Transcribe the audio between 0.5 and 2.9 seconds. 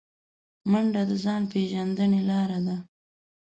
منډه د ځان پیژندنې لاره ده